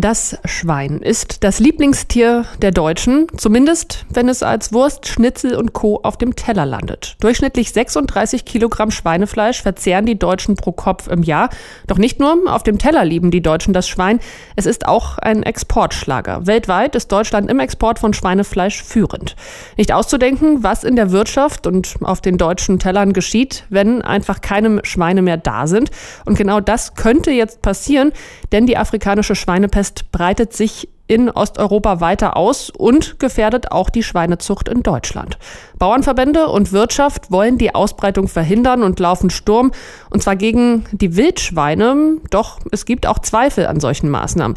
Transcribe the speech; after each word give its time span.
Das 0.00 0.38
Schwein 0.46 1.00
ist 1.00 1.44
das 1.44 1.58
Lieblingstier 1.58 2.46
der 2.62 2.70
Deutschen, 2.70 3.26
zumindest 3.36 4.06
wenn 4.08 4.30
es 4.30 4.42
als 4.42 4.72
Wurst, 4.72 5.06
Schnitzel 5.06 5.54
und 5.54 5.74
Co. 5.74 6.00
auf 6.02 6.16
dem 6.16 6.36
Teller 6.36 6.64
landet. 6.64 7.16
Durchschnittlich 7.20 7.72
36 7.72 8.46
Kilogramm 8.46 8.92
Schweinefleisch 8.92 9.60
verzehren 9.60 10.06
die 10.06 10.18
Deutschen 10.18 10.56
pro 10.56 10.72
Kopf 10.72 11.06
im 11.08 11.22
Jahr. 11.22 11.50
Doch 11.86 11.98
nicht 11.98 12.18
nur 12.18 12.34
auf 12.46 12.62
dem 12.62 12.78
Teller 12.78 13.04
lieben 13.04 13.30
die 13.30 13.42
Deutschen 13.42 13.74
das 13.74 13.88
Schwein, 13.88 14.20
es 14.56 14.64
ist 14.64 14.88
auch 14.88 15.18
ein 15.18 15.42
Exportschlager. 15.42 16.46
Weltweit 16.46 16.94
ist 16.94 17.12
Deutschland 17.12 17.50
im 17.50 17.60
Export 17.60 17.98
von 17.98 18.14
Schweinefleisch 18.14 18.82
führend. 18.82 19.36
Nicht 19.76 19.92
auszudenken, 19.92 20.62
was 20.62 20.82
in 20.82 20.96
der 20.96 21.10
Wirtschaft 21.10 21.66
und 21.66 21.96
auf 22.00 22.22
den 22.22 22.38
deutschen 22.38 22.78
Tellern 22.78 23.12
geschieht, 23.12 23.64
wenn 23.68 24.00
einfach 24.00 24.40
keine 24.40 24.80
Schweine 24.82 25.20
mehr 25.20 25.36
da 25.36 25.66
sind. 25.66 25.90
Und 26.24 26.38
genau 26.38 26.60
das 26.60 26.94
könnte 26.94 27.32
jetzt 27.32 27.60
passieren, 27.60 28.12
denn 28.50 28.64
die 28.64 28.78
afrikanische 28.78 29.34
Schweinepest 29.34 29.89
Schweinepest 29.90 30.12
breitet 30.12 30.52
sich 30.52 30.88
in 31.06 31.28
Osteuropa 31.28 32.00
weiter 32.00 32.36
aus 32.36 32.70
und 32.70 33.18
gefährdet 33.18 33.72
auch 33.72 33.90
die 33.90 34.04
Schweinezucht 34.04 34.68
in 34.68 34.84
Deutschland. 34.84 35.38
Bauernverbände 35.76 36.46
und 36.46 36.70
Wirtschaft 36.70 37.32
wollen 37.32 37.58
die 37.58 37.74
Ausbreitung 37.74 38.28
verhindern 38.28 38.84
und 38.84 39.00
laufen 39.00 39.28
Sturm, 39.28 39.72
und 40.10 40.22
zwar 40.22 40.36
gegen 40.36 40.84
die 40.92 41.16
Wildschweine. 41.16 42.18
Doch 42.30 42.60
es 42.70 42.84
gibt 42.84 43.08
auch 43.08 43.18
Zweifel 43.18 43.66
an 43.66 43.80
solchen 43.80 44.08
Maßnahmen. 44.08 44.56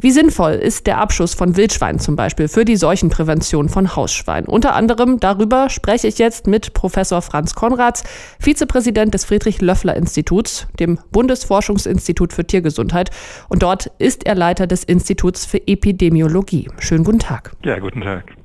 Wie 0.00 0.12
sinnvoll 0.12 0.52
ist 0.52 0.86
der 0.86 0.98
Abschuss 0.98 1.34
von 1.34 1.56
Wildschweinen 1.56 1.98
zum 1.98 2.14
Beispiel 2.14 2.46
für 2.46 2.64
die 2.64 2.76
Seuchenprävention 2.76 3.68
von 3.68 3.96
Hausschweinen? 3.96 4.48
Unter 4.48 4.76
anderem 4.76 5.18
darüber 5.18 5.70
spreche 5.70 6.06
ich 6.06 6.18
jetzt 6.18 6.46
mit 6.46 6.72
Professor 6.72 7.20
Franz 7.20 7.56
Konrads, 7.56 8.04
Vizepräsident 8.38 9.12
des 9.12 9.24
Friedrich-Löffler-Instituts, 9.24 10.68
dem 10.78 11.00
Bundesforschungsinstitut 11.10 12.32
für 12.32 12.46
Tiergesundheit. 12.46 13.10
Und 13.48 13.64
dort 13.64 13.90
ist 13.98 14.24
er 14.24 14.36
Leiter 14.36 14.68
des 14.68 14.84
Instituts 14.84 15.44
für 15.44 15.66
Epidemiologie. 15.66 16.68
Schönen 16.78 17.02
guten 17.02 17.18
Tag. 17.18 17.56
Ja, 17.64 17.80
guten 17.80 18.02
Tag. 18.02 18.36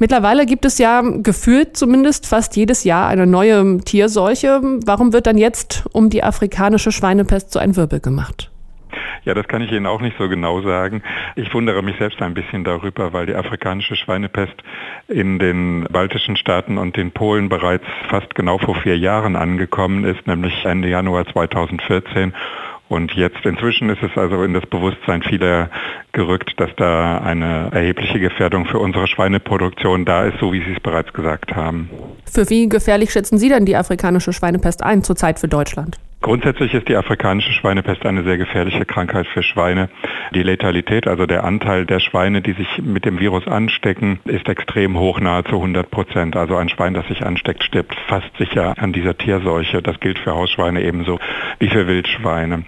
Mittlerweile 0.00 0.46
gibt 0.46 0.64
es 0.64 0.78
ja 0.78 1.02
gefühlt 1.02 1.76
zumindest 1.76 2.26
fast 2.26 2.56
jedes 2.56 2.82
Jahr 2.82 3.06
eine 3.06 3.28
neue 3.28 3.78
Tierseuche. 3.78 4.60
Warum 4.84 5.12
wird 5.12 5.28
dann 5.28 5.38
jetzt 5.38 5.84
um 5.92 6.10
die 6.10 6.24
afrikanische 6.24 6.90
Schweinepest 6.90 7.52
so 7.52 7.60
ein 7.60 7.76
Wirbel 7.76 8.00
gemacht? 8.00 8.50
Ja, 9.28 9.34
das 9.34 9.46
kann 9.46 9.60
ich 9.60 9.70
Ihnen 9.70 9.84
auch 9.84 10.00
nicht 10.00 10.16
so 10.16 10.26
genau 10.26 10.62
sagen. 10.62 11.02
Ich 11.36 11.52
wundere 11.52 11.82
mich 11.82 11.98
selbst 11.98 12.22
ein 12.22 12.32
bisschen 12.32 12.64
darüber, 12.64 13.12
weil 13.12 13.26
die 13.26 13.34
afrikanische 13.34 13.94
Schweinepest 13.94 14.54
in 15.06 15.38
den 15.38 15.84
baltischen 15.84 16.34
Staaten 16.38 16.78
und 16.78 16.96
in 16.96 17.10
Polen 17.10 17.50
bereits 17.50 17.84
fast 18.08 18.34
genau 18.34 18.56
vor 18.56 18.74
vier 18.76 18.96
Jahren 18.96 19.36
angekommen 19.36 20.04
ist, 20.04 20.26
nämlich 20.26 20.64
Ende 20.64 20.88
Januar 20.88 21.26
2014. 21.26 22.32
Und 22.88 23.12
jetzt 23.12 23.44
inzwischen 23.44 23.90
ist 23.90 24.02
es 24.02 24.16
also 24.16 24.42
in 24.44 24.54
das 24.54 24.64
Bewusstsein 24.64 25.22
vieler 25.22 25.68
gerückt, 26.12 26.58
dass 26.58 26.70
da 26.76 27.18
eine 27.18 27.68
erhebliche 27.70 28.20
Gefährdung 28.20 28.64
für 28.64 28.78
unsere 28.78 29.06
Schweineproduktion 29.08 30.06
da 30.06 30.24
ist, 30.24 30.38
so 30.40 30.54
wie 30.54 30.64
Sie 30.64 30.72
es 30.72 30.80
bereits 30.80 31.12
gesagt 31.12 31.54
haben. 31.54 31.90
Für 32.24 32.48
wie 32.48 32.66
gefährlich 32.66 33.12
schätzen 33.12 33.36
Sie 33.36 33.50
denn 33.50 33.66
die 33.66 33.76
afrikanische 33.76 34.32
Schweinepest 34.32 34.82
ein 34.82 35.02
zurzeit 35.04 35.38
für 35.38 35.48
Deutschland? 35.48 35.98
Grundsätzlich 36.20 36.74
ist 36.74 36.88
die 36.88 36.96
afrikanische 36.96 37.52
Schweinepest 37.52 38.04
eine 38.04 38.24
sehr 38.24 38.38
gefährliche 38.38 38.84
Krankheit 38.84 39.28
für 39.28 39.44
Schweine. 39.44 39.88
Die 40.34 40.42
Letalität, 40.42 41.06
also 41.06 41.26
der 41.26 41.44
Anteil 41.44 41.86
der 41.86 42.00
Schweine, 42.00 42.42
die 42.42 42.54
sich 42.54 42.82
mit 42.82 43.04
dem 43.04 43.20
Virus 43.20 43.46
anstecken, 43.46 44.18
ist 44.24 44.48
extrem 44.48 44.98
hoch, 44.98 45.20
nahezu 45.20 45.54
100 45.54 45.88
Prozent. 45.90 46.36
Also 46.36 46.56
ein 46.56 46.68
Schwein, 46.70 46.94
das 46.94 47.06
sich 47.06 47.24
ansteckt, 47.24 47.62
stirbt 47.62 47.94
fast 48.08 48.36
sicher 48.36 48.74
an 48.78 48.92
dieser 48.92 49.16
Tierseuche. 49.16 49.80
Das 49.80 50.00
gilt 50.00 50.18
für 50.18 50.34
Hausschweine 50.34 50.82
ebenso 50.82 51.20
wie 51.60 51.68
für 51.68 51.86
Wildschweine. 51.86 52.64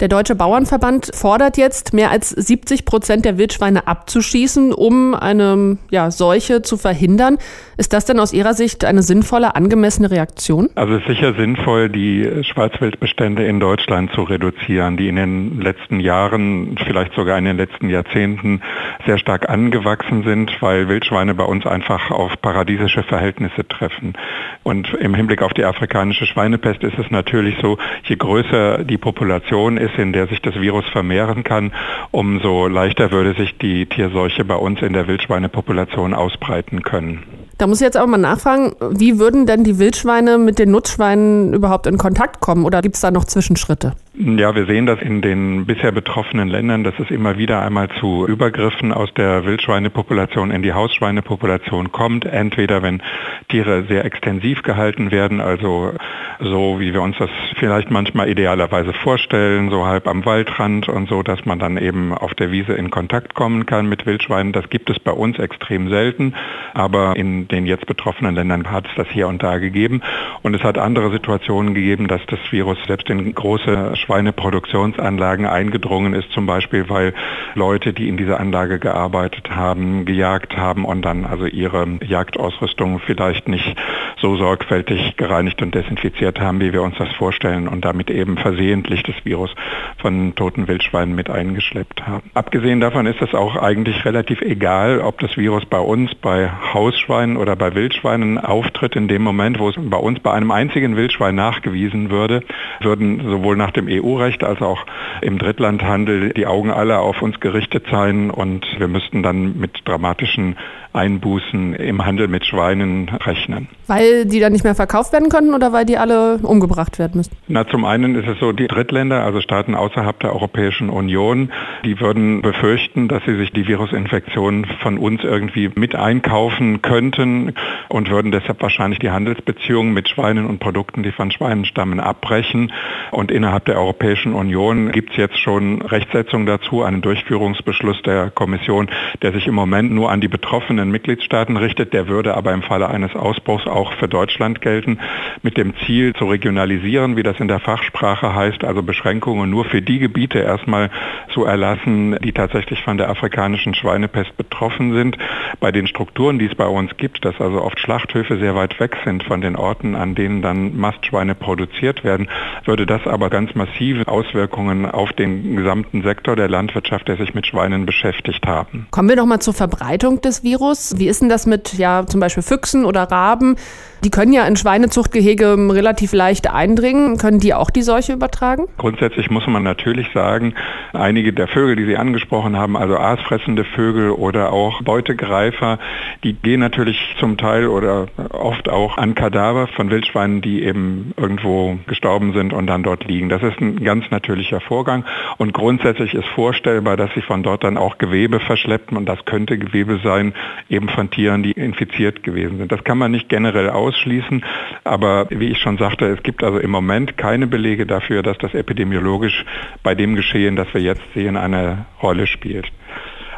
Der 0.00 0.08
Deutsche 0.08 0.34
Bauernverband 0.34 1.10
fordert 1.14 1.58
jetzt, 1.58 1.92
mehr 1.92 2.10
als 2.10 2.30
70 2.30 2.86
Prozent 2.86 3.26
der 3.26 3.36
Wildschweine 3.36 3.86
abzuschießen, 3.86 4.72
um 4.72 5.14
eine 5.14 5.76
ja, 5.90 6.10
Seuche 6.10 6.62
zu 6.62 6.78
verhindern. 6.78 7.36
Ist 7.76 7.92
das 7.92 8.06
denn 8.06 8.18
aus 8.18 8.32
Ihrer 8.32 8.54
Sicht 8.54 8.86
eine 8.86 9.02
sinnvolle, 9.02 9.54
angemessene 9.56 10.10
Reaktion? 10.10 10.70
Also 10.74 10.94
es 10.94 11.02
ist 11.02 11.08
sicher 11.08 11.34
sinnvoll, 11.34 11.90
die 11.90 12.26
Schwarzwildbestände 12.44 13.44
in 13.44 13.60
Deutschland 13.60 14.10
zu 14.12 14.22
reduzieren, 14.22 14.96
die 14.96 15.08
in 15.08 15.16
den 15.16 15.60
letzten 15.60 16.00
Jahren, 16.00 16.78
vielleicht 16.86 17.12
sogar 17.12 17.36
in 17.36 17.44
den 17.44 17.58
letzten 17.58 17.90
Jahrzehnten 17.90 18.62
sehr 19.04 19.18
stark 19.18 19.50
angewachsen 19.50 20.22
sind, 20.22 20.50
weil 20.60 20.88
Wildschweine 20.88 21.34
bei 21.34 21.44
uns 21.44 21.66
einfach 21.66 22.10
auf 22.10 22.40
paradiesische 22.40 23.02
Verhältnisse 23.02 23.68
treffen. 23.68 24.14
Und 24.62 24.94
im 24.94 25.14
Hinblick 25.14 25.42
auf 25.42 25.52
die 25.52 25.64
afrikanische 25.66 26.24
Schweinepest 26.24 26.82
ist 26.84 26.98
es 26.98 27.10
natürlich 27.10 27.56
so, 27.60 27.76
je 28.04 28.16
größer 28.16 28.84
die 28.84 28.96
Population 28.96 29.76
ist, 29.76 29.89
ist, 29.90 29.98
in 29.98 30.12
der 30.12 30.26
sich 30.26 30.40
das 30.42 30.54
Virus 30.54 30.84
vermehren 30.92 31.44
kann, 31.44 31.72
umso 32.10 32.66
leichter 32.66 33.10
würde 33.10 33.34
sich 33.34 33.56
die 33.58 33.86
Tierseuche 33.86 34.44
bei 34.44 34.56
uns 34.56 34.80
in 34.82 34.92
der 34.92 35.06
Wildschweinepopulation 35.06 36.14
ausbreiten 36.14 36.82
können. 36.82 37.22
Da 37.58 37.66
muss 37.66 37.80
ich 37.80 37.84
jetzt 37.84 37.96
aber 37.96 38.06
mal 38.06 38.18
nachfragen, 38.18 38.74
wie 38.90 39.18
würden 39.18 39.46
denn 39.46 39.64
die 39.64 39.78
Wildschweine 39.78 40.38
mit 40.38 40.58
den 40.58 40.70
Nutzschweinen 40.70 41.52
überhaupt 41.52 41.86
in 41.86 41.98
Kontakt 41.98 42.40
kommen 42.40 42.64
oder 42.64 42.80
gibt 42.80 42.94
es 42.94 43.02
da 43.02 43.10
noch 43.10 43.26
Zwischenschritte? 43.26 43.92
Ja, 44.22 44.54
wir 44.54 44.66
sehen 44.66 44.84
das 44.84 45.00
in 45.00 45.22
den 45.22 45.64
bisher 45.64 45.92
betroffenen 45.92 46.48
Ländern, 46.48 46.84
dass 46.84 46.92
es 46.98 47.10
immer 47.10 47.38
wieder 47.38 47.62
einmal 47.62 47.88
zu 48.00 48.26
Übergriffen 48.26 48.92
aus 48.92 49.08
der 49.14 49.46
Wildschweinepopulation 49.46 50.50
in 50.50 50.60
die 50.60 50.74
Hausschweinepopulation 50.74 51.90
kommt. 51.90 52.26
Entweder 52.26 52.82
wenn 52.82 53.02
Tiere 53.48 53.84
sehr 53.84 54.04
extensiv 54.04 54.60
gehalten 54.62 55.10
werden, 55.10 55.40
also 55.40 55.94
so 56.38 56.80
wie 56.80 56.92
wir 56.92 57.00
uns 57.00 57.16
das 57.16 57.30
vielleicht 57.56 57.90
manchmal 57.90 58.28
idealerweise 58.28 58.92
vorstellen, 58.92 59.70
so 59.70 59.86
halb 59.86 60.06
am 60.06 60.26
Waldrand 60.26 60.90
und 60.90 61.08
so, 61.08 61.22
dass 61.22 61.46
man 61.46 61.58
dann 61.58 61.78
eben 61.78 62.12
auf 62.12 62.34
der 62.34 62.50
Wiese 62.50 62.74
in 62.74 62.90
Kontakt 62.90 63.34
kommen 63.34 63.64
kann 63.64 63.88
mit 63.88 64.04
Wildschweinen. 64.04 64.52
Das 64.52 64.68
gibt 64.68 64.90
es 64.90 64.98
bei 64.98 65.12
uns 65.12 65.38
extrem 65.38 65.88
selten, 65.88 66.34
aber 66.74 67.16
in 67.16 67.48
den 67.48 67.64
jetzt 67.64 67.86
betroffenen 67.86 68.34
Ländern 68.34 68.70
hat 68.70 68.86
es 68.86 68.94
das 68.96 69.08
hier 69.08 69.28
und 69.28 69.42
da 69.42 69.56
gegeben. 69.56 70.02
Und 70.42 70.54
es 70.54 70.62
hat 70.62 70.76
andere 70.76 71.10
Situationen 71.10 71.72
gegeben, 71.72 72.06
dass 72.06 72.20
das 72.26 72.40
Virus 72.50 72.76
selbst 72.86 73.08
in 73.08 73.34
große 73.34 73.96
Schweineproduktionsanlagen 74.10 75.46
eingedrungen 75.46 76.14
ist, 76.14 76.32
zum 76.32 76.44
Beispiel 76.44 76.88
weil 76.88 77.14
Leute, 77.54 77.92
die 77.92 78.08
in 78.08 78.16
dieser 78.16 78.40
Anlage 78.40 78.80
gearbeitet 78.80 79.50
haben, 79.50 80.04
gejagt 80.04 80.56
haben 80.56 80.84
und 80.84 81.02
dann 81.02 81.24
also 81.24 81.46
ihre 81.46 81.86
Jagdausrüstung 82.04 82.98
vielleicht 82.98 83.46
nicht 83.46 83.76
so 84.20 84.36
sorgfältig 84.36 85.16
gereinigt 85.16 85.62
und 85.62 85.74
desinfiziert 85.74 86.40
haben, 86.40 86.60
wie 86.60 86.72
wir 86.72 86.82
uns 86.82 86.96
das 86.98 87.10
vorstellen 87.16 87.68
und 87.68 87.84
damit 87.84 88.10
eben 88.10 88.36
versehentlich 88.36 89.02
das 89.02 89.14
Virus 89.24 89.50
von 89.98 90.34
toten 90.34 90.68
Wildschweinen 90.68 91.14
mit 91.14 91.30
eingeschleppt 91.30 92.06
haben. 92.06 92.30
Abgesehen 92.34 92.80
davon 92.80 93.06
ist 93.06 93.20
es 93.22 93.34
auch 93.34 93.56
eigentlich 93.56 94.04
relativ 94.04 94.40
egal, 94.42 95.00
ob 95.00 95.18
das 95.20 95.36
Virus 95.36 95.64
bei 95.66 95.78
uns 95.78 96.14
bei 96.14 96.50
Hausschweinen 96.72 97.36
oder 97.36 97.56
bei 97.56 97.74
Wildschweinen 97.74 98.38
auftritt. 98.38 98.96
In 98.96 99.08
dem 99.08 99.22
Moment, 99.22 99.58
wo 99.58 99.68
es 99.68 99.76
bei 99.78 99.96
uns 99.96 100.20
bei 100.20 100.32
einem 100.32 100.50
einzigen 100.50 100.96
Wildschwein 100.96 101.34
nachgewiesen 101.34 102.10
würde, 102.10 102.42
würden 102.80 103.22
sowohl 103.28 103.56
nach 103.56 103.70
dem 103.70 103.86
EU-Recht 103.88 104.44
als 104.44 104.60
auch 104.60 104.84
im 105.22 105.38
Drittlandhandel 105.38 106.32
die 106.34 106.46
Augen 106.46 106.70
aller 106.70 107.00
auf 107.00 107.22
uns 107.22 107.40
gerichtet 107.40 107.86
sein 107.90 108.30
und 108.30 108.66
wir 108.78 108.88
müssten 108.88 109.22
dann 109.22 109.58
mit 109.58 109.82
dramatischen 109.84 110.56
Einbußen 110.92 111.74
im 111.74 112.04
Handel 112.04 112.26
mit 112.26 112.44
Schweinen 112.44 113.08
rechnen. 113.08 113.68
Weil 113.86 114.09
die 114.24 114.40
dann 114.40 114.52
nicht 114.52 114.64
mehr 114.64 114.74
verkauft 114.74 115.12
werden 115.12 115.28
können 115.28 115.54
oder 115.54 115.72
weil 115.72 115.84
die 115.84 115.98
alle 115.98 116.38
umgebracht 116.42 116.98
werden 116.98 117.12
müssen? 117.16 117.32
Na, 117.48 117.66
zum 117.66 117.84
einen 117.84 118.14
ist 118.14 118.28
es 118.28 118.38
so, 118.38 118.52
die 118.52 118.68
Drittländer, 118.68 119.24
also 119.24 119.40
Staaten 119.40 119.74
außerhalb 119.74 120.18
der 120.20 120.32
Europäischen 120.32 120.90
Union, 120.90 121.50
die 121.84 122.00
würden 122.00 122.42
befürchten, 122.42 123.08
dass 123.08 123.22
sie 123.24 123.36
sich 123.36 123.50
die 123.52 123.66
Virusinfektion 123.66 124.66
von 124.82 124.98
uns 124.98 125.22
irgendwie 125.22 125.70
mit 125.74 125.94
einkaufen 125.94 126.82
könnten 126.82 127.54
und 127.88 128.10
würden 128.10 128.32
deshalb 128.32 128.62
wahrscheinlich 128.62 128.98
die 128.98 129.10
Handelsbeziehungen 129.10 129.92
mit 129.92 130.08
Schweinen 130.08 130.46
und 130.46 130.58
Produkten, 130.58 131.02
die 131.02 131.12
von 131.12 131.30
Schweinen 131.30 131.64
stammen, 131.64 132.00
abbrechen. 132.00 132.72
Und 133.10 133.30
innerhalb 133.30 133.64
der 133.64 133.76
Europäischen 133.76 134.34
Union 134.34 134.92
gibt 134.92 135.10
es 135.10 135.16
jetzt 135.16 135.38
schon 135.38 135.82
Rechtsetzung 135.82 136.46
dazu, 136.46 136.82
einen 136.82 137.02
Durchführungsbeschluss 137.02 138.02
der 138.02 138.30
Kommission, 138.30 138.88
der 139.22 139.32
sich 139.32 139.46
im 139.46 139.54
Moment 139.54 139.92
nur 139.92 140.10
an 140.10 140.20
die 140.20 140.28
betroffenen 140.28 140.90
Mitgliedstaaten 140.90 141.56
richtet. 141.56 141.92
Der 141.92 142.08
würde 142.08 142.36
aber 142.36 142.52
im 142.52 142.62
Falle 142.62 142.88
eines 142.88 143.14
Ausbruchs 143.14 143.66
auch 143.66 143.92
für 144.00 144.08
Deutschland 144.08 144.60
gelten, 144.60 144.98
mit 145.42 145.56
dem 145.56 145.74
Ziel 145.86 146.12
zu 146.14 146.24
regionalisieren, 146.24 147.16
wie 147.16 147.22
das 147.22 147.38
in 147.38 147.46
der 147.46 147.60
Fachsprache 147.60 148.34
heißt, 148.34 148.64
also 148.64 148.82
Beschränkungen 148.82 149.48
nur 149.48 149.64
für 149.64 149.82
die 149.82 150.00
Gebiete 150.00 150.40
erstmal 150.40 150.90
zu 151.32 151.44
erlassen, 151.44 152.16
die 152.24 152.32
tatsächlich 152.32 152.82
von 152.82 152.98
der 152.98 153.08
afrikanischen 153.08 153.74
Schweinepest 153.74 154.36
betroffen 154.36 154.94
sind. 154.94 155.16
Bei 155.60 155.70
den 155.70 155.86
Strukturen, 155.86 156.38
die 156.38 156.46
es 156.46 156.54
bei 156.54 156.66
uns 156.66 156.96
gibt, 156.96 157.24
dass 157.24 157.40
also 157.40 157.62
oft 157.62 157.78
Schlachthöfe 157.78 158.38
sehr 158.38 158.56
weit 158.56 158.80
weg 158.80 158.96
sind 159.04 159.22
von 159.22 159.40
den 159.40 159.54
Orten, 159.54 159.94
an 159.94 160.14
denen 160.14 160.42
dann 160.42 160.76
Mastschweine 160.76 161.34
produziert 161.34 162.02
werden, 162.02 162.28
würde 162.64 162.86
das 162.86 163.06
aber 163.06 163.30
ganz 163.30 163.54
massive 163.54 164.08
Auswirkungen 164.08 164.86
auf 164.86 165.12
den 165.12 165.56
gesamten 165.56 166.02
Sektor 166.02 166.34
der 166.36 166.48
Landwirtschaft, 166.48 167.06
der 167.06 167.16
sich 167.16 167.34
mit 167.34 167.46
Schweinen 167.46 167.86
beschäftigt 167.86 168.46
haben. 168.46 168.86
Kommen 168.90 169.08
wir 169.08 169.16
noch 169.16 169.26
mal 169.26 169.40
zur 169.40 169.54
Verbreitung 169.54 170.20
des 170.22 170.42
Virus. 170.42 170.94
Wie 170.96 171.08
ist 171.08 171.20
denn 171.20 171.28
das 171.28 171.46
mit 171.46 171.74
ja 171.74 172.06
zum 172.06 172.20
Beispiel 172.20 172.42
Füchsen 172.42 172.84
oder 172.84 173.02
Raben? 173.02 173.56
Die 174.04 174.10
können 174.10 174.32
ja 174.32 174.46
in 174.46 174.56
Schweinezuchtgehege 174.56 175.56
relativ 175.70 176.12
leicht 176.12 176.50
eindringen. 176.50 177.18
Können 177.18 177.38
die 177.38 177.54
auch 177.54 177.70
die 177.70 177.82
Seuche 177.82 178.12
übertragen? 178.12 178.64
Grundsätzlich 178.78 179.30
muss 179.30 179.46
man 179.46 179.62
natürlich 179.62 180.08
sagen, 180.14 180.54
einige 180.92 181.32
der 181.32 181.48
Vögel, 181.48 181.76
die 181.76 181.84
Sie 181.84 181.96
angesprochen 181.96 182.56
haben, 182.56 182.76
also 182.76 182.96
aasfressende 182.96 183.64
Vögel 183.64 184.10
oder 184.10 184.52
auch 184.52 184.82
Beutegreifer, 184.82 185.78
die 186.24 186.32
gehen 186.32 186.60
natürlich 186.60 186.98
zum 187.18 187.36
Teil 187.36 187.66
oder 187.66 188.06
oft 188.30 188.68
auch 188.68 188.96
an 188.96 189.14
Kadaver 189.14 189.66
von 189.68 189.90
Wildschweinen, 189.90 190.40
die 190.40 190.62
eben 190.62 191.12
irgendwo 191.16 191.78
gestorben 191.86 192.32
sind 192.32 192.52
und 192.52 192.66
dann 192.66 192.82
dort 192.82 193.04
liegen. 193.04 193.28
Das 193.28 193.42
ist 193.42 193.60
ein 193.60 193.84
ganz 193.84 194.10
natürlicher 194.10 194.60
Vorgang 194.60 195.04
und 195.36 195.52
grundsätzlich 195.52 196.14
ist 196.14 196.28
vorstellbar, 196.28 196.96
dass 196.96 197.10
sie 197.14 197.22
von 197.22 197.42
dort 197.42 197.64
dann 197.64 197.76
auch 197.76 197.98
Gewebe 197.98 198.40
verschleppen 198.40 198.96
und 198.96 199.06
das 199.06 199.24
könnte 199.24 199.58
Gewebe 199.58 200.00
sein, 200.02 200.34
eben 200.68 200.88
von 200.88 201.10
Tieren, 201.10 201.42
die 201.42 201.52
infiziert 201.52 202.22
gewesen 202.22 202.58
sind. 202.58 202.72
Das 202.72 202.84
kann 202.84 202.98
man 202.98 203.10
nicht 203.10 203.28
generell 203.28 203.68
ausschließen, 203.80 204.44
aber 204.84 205.26
wie 205.30 205.48
ich 205.48 205.58
schon 205.58 205.78
sagte, 205.78 206.06
es 206.06 206.22
gibt 206.22 206.44
also 206.44 206.58
im 206.58 206.70
Moment 206.70 207.16
keine 207.16 207.46
Belege 207.46 207.86
dafür, 207.86 208.22
dass 208.22 208.38
das 208.38 208.54
epidemiologisch 208.54 209.44
bei 209.82 209.94
dem 209.94 210.14
Geschehen, 210.14 210.56
das 210.56 210.72
wir 210.72 210.80
jetzt 210.80 211.02
sehen, 211.14 211.36
eine 211.36 211.86
Rolle 212.02 212.26
spielt. 212.26 212.66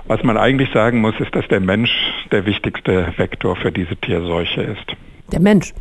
Was 0.07 0.23
man 0.25 0.37
eigentlich 0.37 0.71
sagen 0.73 1.01
muss, 1.01 1.15
ist, 1.21 1.35
dass 1.35 1.47
der 1.49 1.61
Mensch 1.61 1.91
der 2.33 2.45
wichtigste 2.45 3.13
Vektor 3.17 3.57
für 3.57 3.71
diese 3.71 3.97
Tierseuche 3.97 4.63
ist. 4.63 4.97
Der 5.33 5.41
Mensch. 5.41 5.73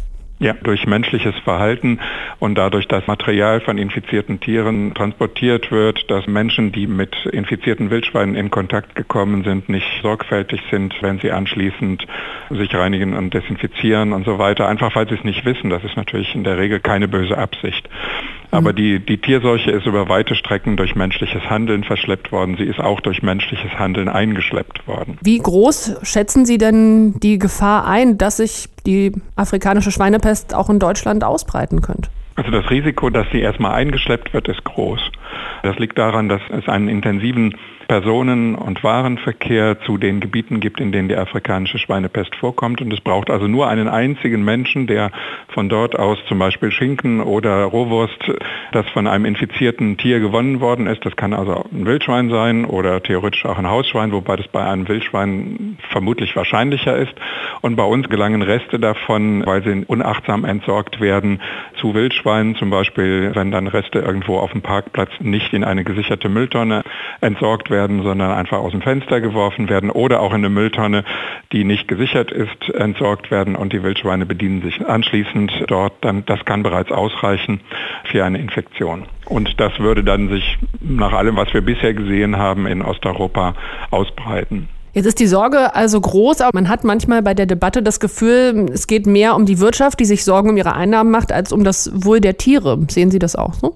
Ja, 0.42 0.54
durch 0.54 0.88
menschliches 0.88 1.36
Verhalten 1.44 2.00
und 2.40 2.56
dadurch, 2.56 2.88
dass 2.88 3.06
Material 3.06 3.62
von 3.62 3.78
infizierten 3.78 4.40
Tieren 4.40 4.92
transportiert 4.96 5.72
wird, 5.72 6.10
dass 6.10 6.26
Menschen, 6.26 6.72
die 6.72 6.88
mit 6.88 7.16
infizierten 7.28 7.92
Wildschweinen 7.92 8.34
in 8.34 8.50
Kontakt 8.50 8.96
gekommen 8.96 9.44
sind, 9.44 9.70
nicht 9.70 9.86
sorgfältig 10.02 10.60
sind, 10.72 10.96
wenn 11.02 11.20
sie 11.20 11.32
anschließend 11.32 12.08
sich 12.50 12.74
reinigen 12.74 13.16
und 13.16 13.36
desinfizieren 13.36 14.14
und 14.14 14.26
so 14.26 14.40
weiter, 14.40 14.68
einfach 14.68 14.96
weil 14.96 15.08
sie 15.08 15.14
es 15.14 15.24
nicht 15.24 15.46
wissen. 15.46 15.70
Das 15.70 15.84
ist 15.84 15.96
natürlich 15.96 16.34
in 16.34 16.44
der 16.44 16.58
Regel 16.58 16.80
keine 16.80 17.08
böse 17.08 17.38
Absicht. 17.38 17.88
Aber 18.52 18.74
mhm. 18.74 18.76
die, 18.76 19.00
die 19.00 19.18
Tierseuche 19.18 19.72
ist 19.72 19.86
über 19.86 20.10
weite 20.10 20.36
Strecken 20.36 20.78
durch 20.78 20.96
menschliches 20.96 21.42
Handeln 21.50 21.84
verschleppt 21.84 22.32
worden. 22.32 22.58
Sie 22.58 22.66
ist 22.66 22.80
auch 22.80 23.00
durch 23.00 23.24
menschliches 23.24 23.72
Handeln 23.80 24.10
eingeschleppt 24.10 24.88
worden. 24.88 25.18
Wie 25.22 25.38
groß 25.38 26.00
schätzen 26.04 26.46
Sie 26.46 26.58
denn 26.58 27.20
die 27.22 27.40
Gefahr 27.40 27.88
ein, 27.88 28.18
dass 28.18 28.38
sich 28.38 28.68
die 28.86 29.14
afrikanische 29.36 29.92
Schweinepest 29.92 30.54
auch 30.54 30.70
in 30.70 30.80
Deutschland 30.80 31.24
ausbreiten 31.24 31.82
könnte? 31.82 32.10
Also 32.36 32.52
das 32.52 32.70
Risiko, 32.70 33.10
dass 33.10 33.28
sie 33.32 33.40
erstmal 33.40 33.74
eingeschleppt 33.74 34.34
wird, 34.34 34.48
ist 34.48 34.64
groß. 34.64 35.00
Das 35.64 35.78
liegt 35.78 35.98
daran, 35.98 36.30
dass 36.30 36.42
es 36.50 36.68
einen 36.68 36.88
intensiven 36.88 37.56
Personen- 37.92 38.56
und 38.56 38.86
Warenverkehr 38.86 39.82
zu 39.82 39.98
den 39.98 40.22
Gebieten 40.22 40.62
gibt, 40.62 40.80
in 40.80 40.94
denen 40.94 41.10
die 41.10 41.18
afrikanische 41.18 41.78
Schweinepest 41.78 42.34
vorkommt. 42.38 42.80
Und 42.80 42.94
es 42.94 43.02
braucht 43.02 43.30
also 43.30 43.48
nur 43.48 43.68
einen 43.68 43.90
einzigen 43.90 44.46
Menschen, 44.46 44.88
der 44.88 45.12
von 45.50 45.68
dort 45.68 46.00
aus 46.00 46.18
zum 46.30 46.40
Beispiel 46.40 46.72
Schinken 46.72 47.20
oder 47.20 47.66
Rohwurst, 47.66 48.32
das 48.72 48.88
von 48.92 49.08
einem 49.08 49.26
infizierten 49.26 49.98
Tier 49.98 50.22
gewonnen 50.22 50.62
worden 50.62 50.88
ist, 50.88 51.06
das 51.06 51.18
kann 51.18 51.34
also 51.34 51.66
ein 51.70 51.86
Wildschwein 51.86 52.30
sein 52.30 52.64
oder 52.64 53.04
theoretisch 53.04 53.46
auch 53.46 53.58
ein 53.58 53.68
Hausschwein, 53.68 54.14
wobei 54.14 54.38
das 54.38 54.48
bei 54.48 54.64
einem 54.64 54.88
Wildschwein 54.88 55.78
vermutlich 55.90 56.34
wahrscheinlicher 56.38 56.96
ist. 56.96 57.14
Und 57.60 57.76
bei 57.76 57.84
uns 57.84 58.08
gelangen 58.08 58.42
Reste 58.42 58.80
davon, 58.80 59.46
weil 59.46 59.64
sie 59.64 59.84
unachtsam 59.86 60.46
entsorgt 60.46 61.02
werden, 61.02 61.42
zu 61.82 61.94
Wildschweinen, 61.96 62.56
zum 62.56 62.70
Beispiel 62.70 63.32
wenn 63.34 63.52
dann 63.52 63.68
Reste 63.68 64.00
irgendwo 64.00 64.38
auf 64.38 64.52
dem 64.52 64.62
Parkplatz 64.62 65.10
nicht 65.20 65.54
in 65.54 65.64
eine 65.64 65.84
gesicherte 65.84 66.30
Mülltonne 66.30 66.84
entsorgt 67.20 67.70
werden 67.70 68.04
sondern 68.04 68.32
einfach 68.32 68.60
aus 68.60 68.72
dem 68.72 68.82
Fenster 68.82 69.22
geworfen 69.22 69.70
werden 69.70 69.90
oder 69.90 70.22
auch 70.22 70.32
in 70.32 70.38
eine 70.38 70.50
Mülltonne, 70.50 71.04
die 71.52 71.64
nicht 71.64 71.88
gesichert 71.88 72.32
ist, 72.32 72.70
entsorgt 72.70 73.32
werden 73.32 73.56
und 73.56 73.74
die 73.74 73.84
Wildschweine 73.84 74.26
bedienen 74.26 74.62
sich 74.62 74.86
anschließend 74.86 75.66
dort. 75.68 75.94
Dann, 76.02 76.26
das 76.26 76.44
kann 76.46 76.64
bereits 76.64 76.92
ausreichen 76.92 77.62
für 78.06 78.24
eine 78.24 78.40
Infektion. 78.40 79.06
Und 79.26 79.60
das 79.60 79.80
würde 79.80 80.04
dann 80.04 80.30
sich 80.30 80.58
nach 80.80 81.14
allem, 81.14 81.38
was 81.38 81.54
wir 81.54 81.62
bisher 81.62 81.94
gesehen 81.94 82.38
haben, 82.38 82.68
in 82.68 82.82
Osteuropa 82.82 83.56
ausbreiten. 83.90 84.70
Jetzt 84.94 85.06
ist 85.06 85.20
die 85.20 85.28
Sorge 85.28 85.74
also 85.74 86.02
groß, 86.02 86.42
aber 86.42 86.52
man 86.54 86.68
hat 86.68 86.84
manchmal 86.84 87.22
bei 87.22 87.34
der 87.34 87.46
Debatte 87.46 87.82
das 87.82 88.00
Gefühl, 88.02 88.70
es 88.74 88.88
geht 88.88 89.08
mehr 89.08 89.36
um 89.36 89.46
die 89.46 89.60
Wirtschaft, 89.60 90.00
die 90.02 90.06
sich 90.06 90.26
Sorgen 90.26 90.50
um 90.50 90.58
ihre 90.58 90.74
Einnahmen 90.74 91.12
macht, 91.12 91.32
als 91.32 91.54
um 91.54 91.64
das 91.64 91.92
Wohl 91.94 92.20
der 92.20 92.38
Tiere. 92.38 92.78
Sehen 92.90 93.10
Sie 93.10 93.20
das 93.20 93.38
auch 93.38 93.54
so? 93.54 93.76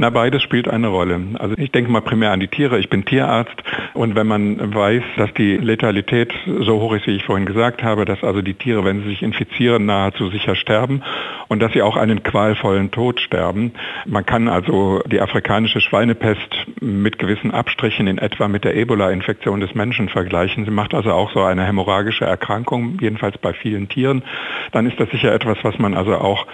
Na, 0.00 0.10
beides 0.10 0.42
spielt 0.42 0.68
eine 0.68 0.86
Rolle. 0.86 1.20
Also 1.40 1.56
ich 1.58 1.72
denke 1.72 1.90
mal 1.90 2.02
primär 2.02 2.30
an 2.30 2.38
die 2.38 2.46
Tiere. 2.46 2.78
Ich 2.78 2.88
bin 2.88 3.04
Tierarzt 3.04 3.56
und 3.94 4.14
wenn 4.14 4.28
man 4.28 4.72
weiß, 4.72 5.02
dass 5.16 5.34
die 5.34 5.56
Letalität 5.56 6.32
so 6.46 6.80
hoch 6.80 6.92
ist, 6.92 7.08
wie 7.08 7.16
ich 7.16 7.24
vorhin 7.24 7.46
gesagt 7.46 7.82
habe, 7.82 8.04
dass 8.04 8.22
also 8.22 8.40
die 8.40 8.54
Tiere, 8.54 8.84
wenn 8.84 9.02
sie 9.02 9.08
sich 9.08 9.22
infizieren, 9.22 9.86
nahezu 9.86 10.28
sicher 10.28 10.54
sterben 10.54 11.02
und 11.48 11.60
dass 11.60 11.72
sie 11.72 11.82
auch 11.82 11.96
einen 11.96 12.22
qualvollen 12.22 12.92
Tod 12.92 13.18
sterben. 13.20 13.72
Man 14.06 14.24
kann 14.24 14.46
also 14.46 15.02
die 15.04 15.20
afrikanische 15.20 15.80
Schweinepest 15.80 16.66
mit 16.80 17.18
gewissen 17.18 17.50
Abstrichen 17.50 18.06
in 18.06 18.18
etwa 18.18 18.46
mit 18.46 18.62
der 18.62 18.76
Ebola-Infektion 18.76 19.58
des 19.58 19.74
Menschen 19.74 20.08
vergleichen. 20.08 20.64
Sie 20.64 20.70
macht 20.70 20.94
also 20.94 21.10
auch 21.10 21.32
so 21.32 21.42
eine 21.42 21.64
hämorrhagische 21.64 22.24
Erkrankung, 22.24 22.98
jedenfalls 23.00 23.36
bei 23.38 23.52
vielen 23.52 23.88
Tieren. 23.88 24.22
Dann 24.70 24.86
ist 24.86 25.00
das 25.00 25.10
sicher 25.10 25.34
etwas, 25.34 25.58
was 25.62 25.76
man 25.80 25.94
also 25.94 26.14
auch 26.18 26.46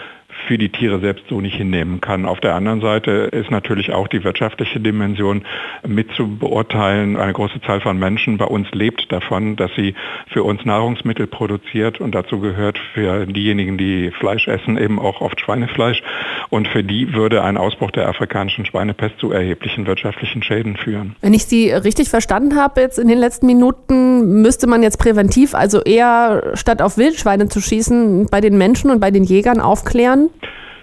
für 0.47 0.59
die 0.59 0.69
Tiere 0.69 1.01
selbst 1.01 1.25
so 1.29 1.41
nicht 1.41 1.57
hinnehmen 1.57 2.01
kann. 2.01 2.27
Auf 2.27 2.41
der 2.41 2.55
anderen 2.55 2.81
Seite 2.81 3.11
ist 3.11 3.51
natürlich 3.51 3.93
auch 3.93 4.09
die 4.09 4.25
wirtschaftliche 4.25 4.81
Dimension 4.81 5.45
mit 5.87 6.13
zu 6.13 6.37
beurteilen. 6.37 7.17
Eine 7.17 7.33
große 7.33 7.61
Zahl 7.63 7.81
von 7.81 7.99
Menschen 7.99 8.39
bei 8.39 8.45
uns 8.45 8.69
lebt 8.73 9.11
davon, 9.11 9.57
dass 9.57 9.71
sie 9.77 9.95
für 10.33 10.43
uns 10.43 10.65
Nahrungsmittel 10.65 11.27
produziert 11.27 12.01
und 12.01 12.15
dazu 12.15 12.41
gehört 12.41 12.79
für 12.93 13.27
diejenigen, 13.27 13.79
die 13.79 14.11
Fleisch 14.11 14.49
essen, 14.49 14.77
eben 14.77 14.99
auch 14.99 15.21
oft 15.21 15.41
Schweinefleisch. 15.41 16.03
Und 16.51 16.69
für 16.69 16.85
die 16.85 17.15
würde 17.15 17.43
ein 17.43 17.57
Ausbruch 17.57 17.91
der 17.91 18.09
afrikanischen 18.09 18.67
Schweinepest 18.67 19.19
zu 19.19 19.33
erheblichen 19.33 19.87
wirtschaftlichen 19.87 20.43
Schäden 20.43 20.77
führen. 20.77 21.17
Wenn 21.21 21.35
ich 21.35 21.47
Sie 21.47 21.71
richtig 21.71 22.09
verstanden 22.09 22.57
habe 22.57 22.81
jetzt 22.81 22.99
in 22.99 23.09
den 23.09 23.19
letzten 23.19 23.47
Minuten, 23.47 24.43
müsste 24.43 24.67
man 24.67 24.83
jetzt 24.83 24.99
präventiv, 24.99 25.55
also 25.55 25.83
eher 25.83 26.53
statt 26.55 26.83
auf 26.83 26.99
Wildschweine 26.99 27.49
zu 27.49 27.61
schießen, 27.61 28.27
bei 28.31 28.41
den 28.41 28.59
Menschen 28.59 28.91
und 28.91 29.01
bei 29.01 29.11
den 29.11 29.25
Jägern 29.25 29.61
aufklären? 29.61 30.31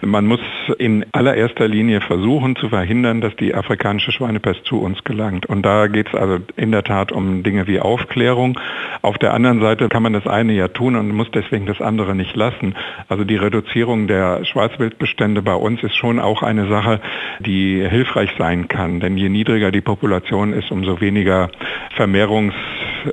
Man 0.04 0.26
muss 0.26 0.40
in 0.80 1.06
allererster 1.12 1.68
Linie 1.68 2.02
versuchen 2.02 2.56
zu 2.56 2.70
verhindern, 2.70 3.22
dass 3.22 3.36
die 3.36 3.54
afrikanische 3.54 4.12
Schweinepest 4.12 4.66
zu 4.66 4.82
uns 4.82 5.04
gelangt. 5.04 5.46
Und 5.46 5.64
da 5.64 5.86
geht 5.86 6.08
es 6.08 6.16
also 6.16 6.40
in 6.56 6.72
der 6.72 6.84
Tat 6.84 7.12
um 7.12 7.44
Dinge 7.44 7.68
wie 7.68 7.80
Aufklärung. 7.80 8.60
Auf 9.04 9.20
der 9.20 9.34
anderen 9.36 9.62
Seite 9.62 9.90
kann 9.90 10.02
man 10.02 10.14
das 10.14 10.26
eine 10.26 10.54
ja 10.54 10.70
tun 10.70 10.96
und 10.96 11.10
muss 11.10 11.30
deswegen 11.32 11.68
das 11.68 11.82
andere 11.82 12.16
nicht 12.16 12.36
lassen. 12.36 12.76
Also 13.10 13.26
die 13.26 13.36
Reduzierung 13.36 14.08
der 14.08 14.44
Schwarzwildbestände 14.44 15.44
bei 15.44 15.54
uns 15.54 15.84
ist 15.84 15.96
schon 15.96 16.20
auch 16.20 16.42
eine 16.42 16.68
Sache, 16.68 17.00
die 17.40 17.88
hilfreich 17.88 18.32
sein 18.40 18.68
kann. 18.68 19.02
Denn 19.02 19.18
je 19.18 19.30
niedriger 19.30 19.72
die 19.72 19.82
Population 19.82 20.52
ist, 20.54 20.72
umso 20.72 21.00
weniger 21.00 21.52
Vermehrungs 21.96 22.56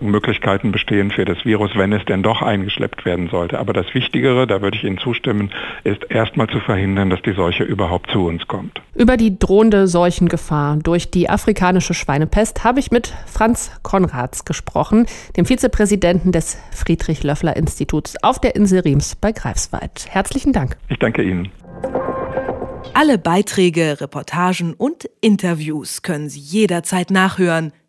Möglichkeiten 0.01 0.73
bestehen 0.73 1.11
für 1.11 1.25
das 1.25 1.45
Virus, 1.45 1.71
wenn 1.75 1.93
es 1.93 2.05
denn 2.05 2.23
doch 2.23 2.43
eingeschleppt 2.43 3.05
werden 3.05 3.29
sollte. 3.29 3.59
Aber 3.59 3.73
das 3.73 3.87
Wichtigere, 3.95 4.47
da 4.47 4.63
würde 4.63 4.77
ich 4.77 4.85
Ihnen 4.85 4.99
zustimmen, 4.99 5.51
ist 5.85 6.11
erstmal 6.11 6.49
zu 6.49 6.61
verhindern, 6.61 7.11
dass 7.11 7.23
die 7.23 7.33
Seuche 7.33 7.65
überhaupt 7.65 8.11
zu 8.11 8.27
uns 8.27 8.47
kommt. 8.47 8.81
Über 8.95 9.17
die 9.17 9.39
drohende 9.39 9.87
Seuchengefahr 9.87 10.77
durch 10.77 11.11
die 11.11 11.29
afrikanische 11.31 11.95
Schweinepest 11.95 12.65
habe 12.65 12.81
ich 12.81 12.91
mit 12.91 13.13
Franz 13.27 13.71
Konrads 13.83 14.45
gesprochen, 14.45 15.07
dem 15.37 15.47
Vizepräsidenten 15.47 16.33
des 16.33 16.59
Friedrich-Löffler-Instituts 16.73 18.23
auf 18.23 18.41
der 18.41 18.57
Insel 18.57 18.81
Riems 18.81 19.17
bei 19.17 19.33
Greifswald. 19.33 20.07
Herzlichen 20.09 20.53
Dank. 20.53 20.77
Ich 20.89 20.99
danke 20.99 21.23
Ihnen. 21.23 21.51
Alle 22.95 23.19
Beiträge, 23.19 24.01
Reportagen 24.01 24.75
und 24.75 25.09
Interviews 25.21 26.03
können 26.03 26.29
Sie 26.29 26.41
jederzeit 26.41 27.11
nachhören 27.11 27.73